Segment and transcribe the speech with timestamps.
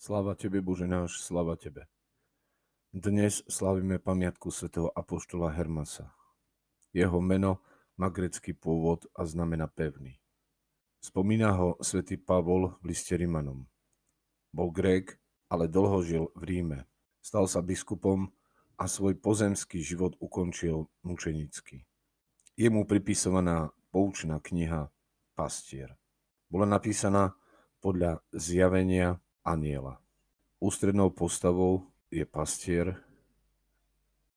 [0.00, 1.84] Sláva Tebe, Bože náš, sláva Tebe.
[2.88, 6.16] Dnes slavíme pamiatku svätého Apoštola Hermasa.
[6.96, 7.60] Jeho meno
[8.00, 10.16] má grecký pôvod a znamená pevný.
[11.04, 13.68] Spomína ho svätý Pavol v liste Rimanom.
[14.56, 15.20] Bol Grék,
[15.52, 16.88] ale dlho žil v Ríme.
[17.20, 18.32] Stal sa biskupom
[18.80, 21.84] a svoj pozemský život ukončil mučenicky.
[22.56, 24.88] Je mu pripisovaná poučná kniha
[25.36, 25.92] Pastier.
[26.48, 27.36] Bola napísaná
[27.84, 30.00] podľa zjavenia aniela.
[30.60, 32.98] Ústrednou postavou je pastier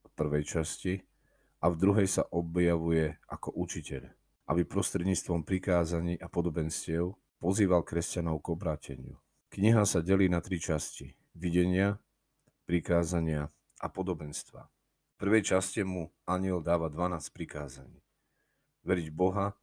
[0.03, 1.03] v prvej časti
[1.59, 4.07] a v druhej sa objavuje ako učiteľ,
[4.47, 9.15] aby prostredníctvom prikázaní a podobenstiev pozýval kresťanov k obráteniu.
[9.51, 11.11] Kniha sa delí na tri časti.
[11.33, 11.99] Videnia,
[12.63, 13.49] prikázania
[13.81, 14.61] a podobenstva.
[14.63, 17.99] V prvej časti mu aniel dáva 12 prikázaní.
[18.87, 19.57] Veriť Boha,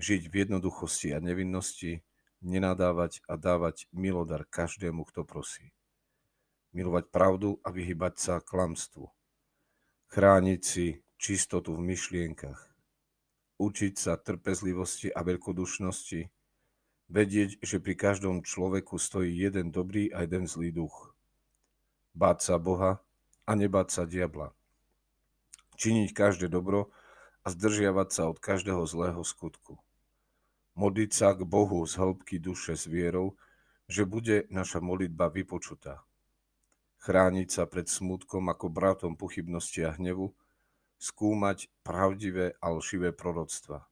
[0.00, 2.05] žiť v jednoduchosti a nevinnosti,
[2.44, 5.72] nenadávať a dávať milodar každému, kto prosí.
[6.76, 9.08] Milovať pravdu a vyhybať sa klamstvu.
[10.12, 12.68] Chrániť si čistotu v myšlienkach.
[13.56, 16.28] Učiť sa trpezlivosti a veľkodušnosti.
[17.08, 21.16] Vedieť, že pri každom človeku stojí jeden dobrý a jeden zlý duch.
[22.12, 23.00] Báť sa Boha
[23.48, 24.52] a nebáť sa diabla.
[25.80, 26.92] Činiť každé dobro
[27.46, 29.80] a zdržiavať sa od každého zlého skutku
[30.76, 33.34] modliť sa k Bohu z hĺbky duše s vierou,
[33.88, 36.04] že bude naša modlitba vypočutá.
[37.00, 40.36] Chrániť sa pred smutkom ako bratom pochybnosti a hnevu,
[41.00, 43.88] skúmať pravdivé a lšivé proroctva.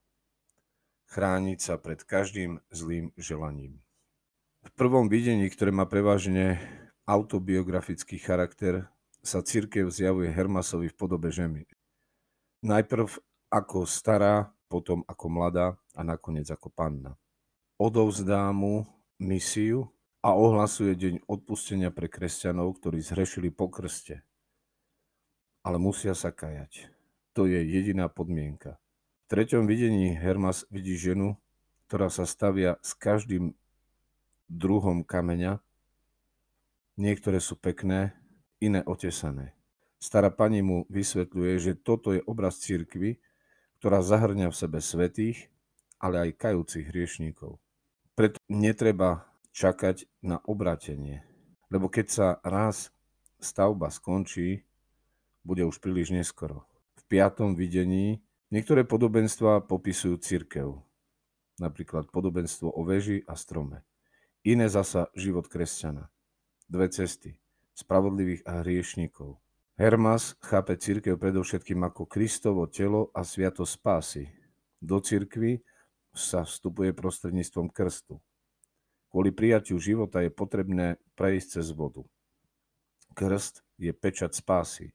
[1.09, 3.81] Chrániť sa pred každým zlým želaním.
[4.65, 6.57] V prvom videní, ktoré má prevažne
[7.05, 8.89] autobiografický charakter,
[9.21, 11.69] sa církev zjavuje Hermasovi v podobe ženy.
[12.65, 13.09] Najprv
[13.53, 17.15] ako stará, potom ako mladá a nakoniec ako panna.
[17.79, 18.87] Odovzdá mu
[19.19, 19.91] misiu
[20.21, 24.27] a ohlasuje deň odpustenia pre kresťanov, ktorí zhrešili po krste.
[25.65, 26.91] Ale musia sa kajať.
[27.35, 28.79] To je jediná podmienka.
[29.25, 31.41] V treťom videní Hermas vidí ženu,
[31.89, 33.57] ktorá sa stavia s každým
[34.49, 35.61] druhom kameňa.
[36.95, 38.15] Niektoré sú pekné,
[38.63, 39.57] iné otesané.
[39.99, 43.19] Stará pani mu vysvetľuje, že toto je obraz cirkvy,
[43.81, 45.49] ktorá zahrňa v sebe svetých,
[46.05, 47.57] ale aj kajúcich hriešníkov.
[48.13, 49.25] Preto netreba
[49.57, 51.25] čakať na obratenie,
[51.73, 52.93] lebo keď sa raz
[53.41, 54.69] stavba skončí,
[55.41, 56.69] bude už príliš neskoro.
[57.01, 58.21] V piatom videní
[58.53, 60.85] niektoré podobenstva popisujú cirkev,
[61.57, 63.81] napríklad podobenstvo o veži a strome.
[64.45, 66.13] Iné zasa život kresťana.
[66.69, 67.41] Dve cesty,
[67.73, 69.41] spravodlivých a hriešníkov.
[69.81, 74.29] Hermas chápe církev predovšetkým ako Kristovo telo a sviato spásy.
[74.85, 75.65] Do církvy
[76.15, 78.23] sa vstupuje prostredníctvom krstu.
[79.11, 82.03] Kvôli prijatiu života je potrebné prejsť cez vodu.
[83.15, 84.95] Krst je pečať spásy.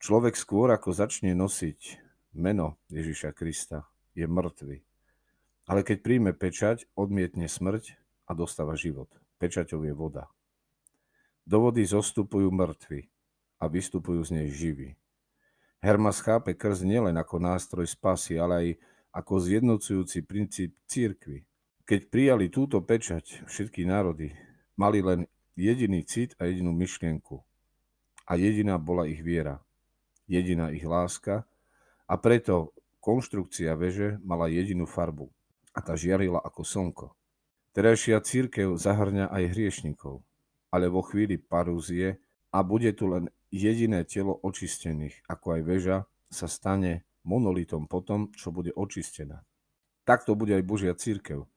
[0.00, 2.00] Človek skôr ako začne nosiť
[2.36, 4.84] meno Ježiša Krista, je mŕtvy.
[5.66, 7.96] Ale keď príjme pečať, odmietne smrť
[8.28, 9.08] a dostáva život.
[9.40, 10.28] Pečaťou je voda.
[11.48, 13.08] Do vody zostupujú mŕtvi
[13.60, 14.96] a vystupujú z nej živí.
[15.80, 18.68] Hermas chápe krst nielen ako nástroj spasy, ale aj
[19.16, 21.48] ako zjednocujúci princíp církvy.
[21.88, 24.36] Keď prijali túto pečať všetky národy,
[24.76, 25.24] mali len
[25.56, 27.40] jediný cit a jedinú myšlienku.
[28.28, 29.64] A jediná bola ich viera,
[30.28, 31.48] jediná ich láska
[32.04, 35.32] a preto konštrukcia veže mala jedinú farbu
[35.72, 37.06] a tá žiarila ako slnko.
[37.72, 40.20] Terajšia církev zahrňa aj hriešnikov,
[40.68, 42.20] ale vo chvíli parúzie
[42.52, 48.54] a bude tu len jediné telo očistených, ako aj väža, sa stane monolitom potom, čo
[48.54, 49.42] bude očistená.
[50.06, 51.50] Takto bude aj Božia církev.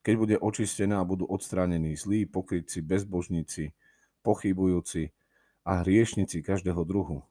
[0.00, 3.76] Keď bude očistená a budú odstránení zlí, pokrytci, bezbožníci,
[4.24, 5.12] pochybujúci
[5.68, 7.28] a hriešnici každého druhu.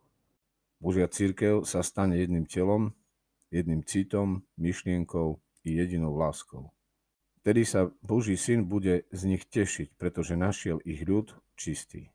[0.77, 2.93] Božia církev sa stane jedným telom,
[3.49, 6.69] jedným citom, myšlienkou i jedinou láskou.
[7.41, 12.13] Vtedy sa Boží syn bude z nich tešiť, pretože našiel ich ľud čistý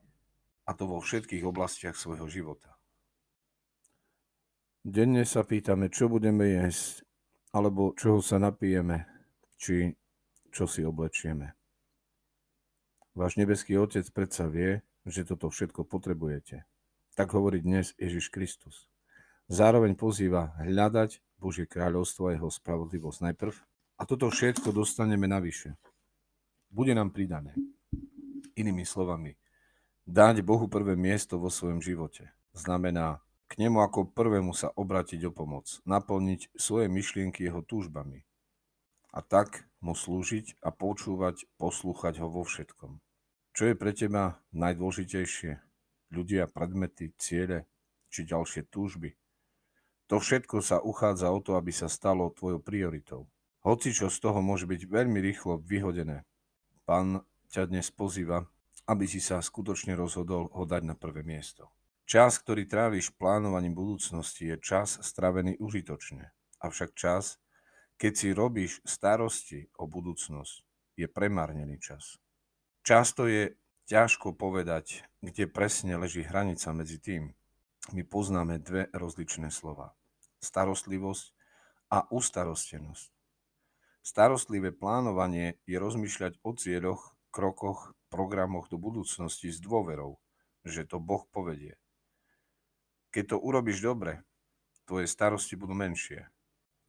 [0.64, 2.73] a to vo všetkých oblastiach svojho života.
[4.84, 7.08] Denne sa pýtame, čo budeme jesť,
[7.56, 9.08] alebo čoho sa napijeme,
[9.56, 9.96] či
[10.52, 11.56] čo si oblečieme.
[13.16, 16.68] Váš nebeský Otec predsa vie, že toto všetko potrebujete.
[17.16, 18.84] Tak hovorí dnes Ježiš Kristus.
[19.48, 23.54] Zároveň pozýva hľadať Božie kráľovstvo a jeho spravodlivosť najprv
[23.96, 25.80] a toto všetko dostaneme navyše.
[26.68, 27.56] Bude nám pridané.
[28.52, 29.32] Inými slovami,
[30.04, 33.24] Dať Bohu prvé miesto vo svojom živote znamená
[33.56, 38.24] nemu ako prvému sa obratiť o pomoc, naplniť svoje myšlienky jeho túžbami
[39.14, 42.98] a tak mu slúžiť a počúvať, poslúchať ho vo všetkom.
[43.54, 45.62] Čo je pre teba najdôležitejšie?
[46.10, 47.70] Ľudia, predmety, ciele
[48.10, 49.14] či ďalšie túžby?
[50.10, 53.30] To všetko sa uchádza o to, aby sa stalo tvojou prioritou.
[53.62, 56.26] Hoci čo z toho môže byť veľmi rýchlo vyhodené.
[56.84, 57.22] Pán
[57.54, 58.44] ťa dnes pozýva,
[58.90, 61.70] aby si sa skutočne rozhodol ho dať na prvé miesto.
[62.04, 66.36] Čas, ktorý tráviš plánovaním budúcnosti, je čas stravený užitočne.
[66.60, 67.40] Avšak čas,
[67.96, 70.54] keď si robíš starosti o budúcnosť,
[71.00, 72.20] je premárnený čas.
[72.84, 73.56] Často je
[73.88, 77.32] ťažko povedať, kde presne leží hranica medzi tým.
[77.96, 79.96] My poznáme dve rozličné slova.
[80.44, 81.32] Starostlivosť
[81.88, 83.08] a ustarostenosť.
[84.04, 90.20] Starostlivé plánovanie je rozmýšľať o cieľoch, krokoch, programoch do budúcnosti s dôverou,
[90.68, 91.80] že to Boh povedie.
[93.13, 94.21] Keď to urobíš dobre,
[94.85, 96.29] tvoje starosti budú menšie.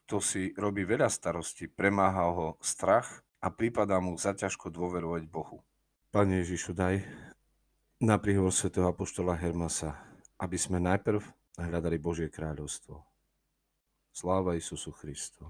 [0.05, 5.65] Kto si robí veľa starostí, premáha ho strach a prípada mu zaťažko dôverovať Bohu.
[6.11, 7.07] Pane Ježišu, daj
[8.03, 9.95] na príhovor svätého Apoštola Hermasa,
[10.41, 11.23] aby sme najprv
[11.61, 13.05] hľadali Božie kráľovstvo.
[14.11, 15.47] Sláva Isusu Christu.